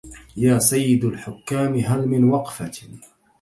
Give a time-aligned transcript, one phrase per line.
[0.37, 2.71] يا سيد الحكام هل من وقفة